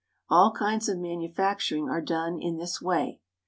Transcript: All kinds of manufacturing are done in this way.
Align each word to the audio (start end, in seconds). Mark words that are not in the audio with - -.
All 0.31 0.51
kinds 0.51 0.89
of 0.89 0.97
manufacturing 0.97 1.87
are 1.87 2.01
done 2.01 2.39
in 2.41 2.57
this 2.57 2.81
way. 2.81 3.21